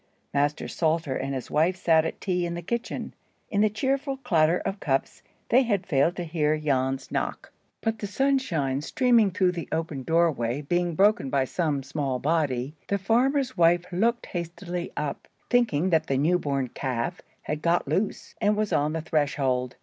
[0.33, 3.13] Master Salter and his wife sat at tea in the kitchen.
[3.51, 8.07] In the cheerful clatter of cups, they had failed to hear Jan's knock; but the
[8.07, 13.85] sunshine streaming through the open doorway being broken by some small body, the farmer's wife
[13.91, 18.93] looked hastily up, thinking that the new born calf had got loose, and was on
[18.93, 19.75] the threshold.